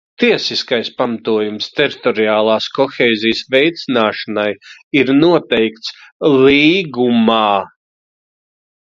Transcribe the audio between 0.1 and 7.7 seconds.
Tiesiskais pamatojums teritoriālās kohēzijas veicināšanai ir noteikts Līgumā.